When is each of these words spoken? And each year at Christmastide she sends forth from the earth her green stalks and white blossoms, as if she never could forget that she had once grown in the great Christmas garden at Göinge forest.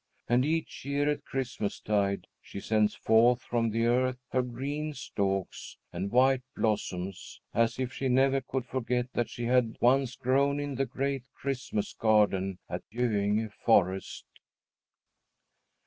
And 0.27 0.43
each 0.43 0.83
year 0.83 1.11
at 1.11 1.25
Christmastide 1.25 2.25
she 2.41 2.59
sends 2.59 2.95
forth 2.95 3.39
from 3.43 3.69
the 3.69 3.85
earth 3.85 4.17
her 4.31 4.41
green 4.41 4.95
stalks 4.95 5.77
and 5.93 6.09
white 6.09 6.41
blossoms, 6.57 7.39
as 7.53 7.77
if 7.77 7.93
she 7.93 8.07
never 8.09 8.41
could 8.41 8.65
forget 8.65 9.13
that 9.13 9.29
she 9.29 9.43
had 9.45 9.77
once 9.79 10.15
grown 10.15 10.59
in 10.59 10.73
the 10.73 10.87
great 10.87 11.25
Christmas 11.35 11.93
garden 11.93 12.57
at 12.67 12.81
Göinge 12.89 13.53
forest. 13.53 14.25